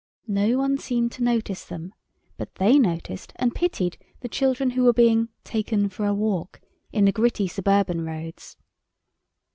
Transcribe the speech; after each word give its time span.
No 0.25 0.57
one 0.57 0.79
seemed 0.79 1.11
to 1.11 1.23
notice 1.23 1.63
them, 1.63 1.93
but 2.35 2.55
they 2.55 2.79
noticed 2.79 3.33
and 3.35 3.53
pitied 3.53 3.99
the 4.21 4.27
children 4.27 4.71
who 4.71 4.83
were 4.83 4.93
being 4.93 5.29
"taken 5.43 5.89
for 5.89 6.07
a 6.07 6.13
walk" 6.15 6.59
in 6.91 7.05
the 7.05 7.11
gritty 7.11 7.47
suburban 7.47 8.03
roads. 8.03 8.57